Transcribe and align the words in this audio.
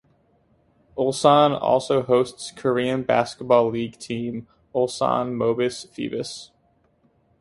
Ulsan 0.97 1.53
also 1.61 2.01
hosts 2.01 2.49
Korean 2.55 3.03
Basketball 3.03 3.69
League 3.69 3.99
team 3.99 4.47
Ulsan 4.73 5.33
Mobis 5.35 5.83
Phoebus. 5.93 6.49